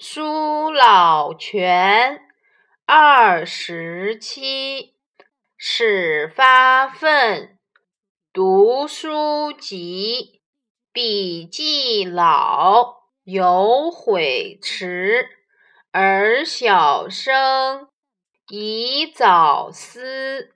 [0.00, 2.20] 书老泉
[2.86, 4.94] 二十七，
[5.56, 7.58] 始发愤，
[8.32, 10.40] 读书籍，
[10.92, 15.28] 笔记老，有悔迟。
[15.90, 17.88] 而小生
[18.50, 20.54] 宜早思。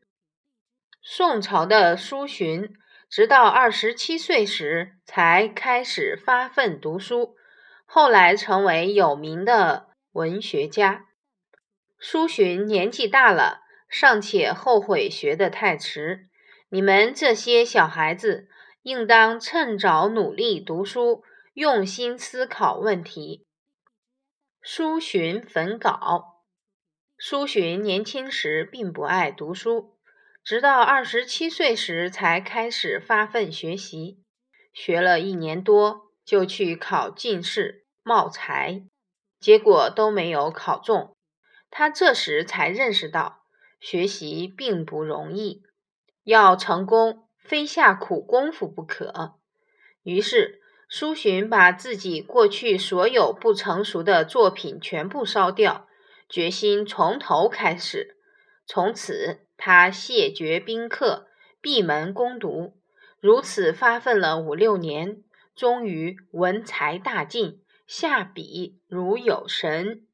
[1.03, 2.71] 宋朝的苏洵，
[3.11, 7.35] 直到二十七岁时才开始发奋读书。
[7.95, 11.09] 后来成为有名的文学家。
[12.01, 16.31] 苏洵年纪大了，尚且后悔学得太迟。
[16.71, 18.49] 你们这些小孩子，
[18.81, 21.23] 应当趁早努力读书，
[21.53, 23.45] 用心思考问题。
[24.63, 26.41] 苏洵焚稿。
[27.19, 29.99] 苏洵年轻时并不爱读书，
[30.43, 34.23] 直到二十七岁时才开始发奋学习，
[34.73, 37.82] 学了一年多，就去考进士。
[38.03, 38.83] 冒才，
[39.41, 41.17] 结果都没有考中。
[41.71, 43.45] 他这时才认识到，
[43.81, 45.63] 学习并不容易，
[46.25, 49.35] 要成功非下苦功夫不可。
[50.03, 55.89] 于是，苏洵把自己过去所有不成熟的作品全部烧掉，
[56.29, 58.19] 决心从头开始。
[58.67, 61.29] 从此，他谢绝宾客，
[61.61, 62.77] 闭门攻读，
[63.21, 65.23] 如此发奋了五六年，
[65.55, 67.63] 终于文才大进。
[67.95, 70.07] 下笔如有神。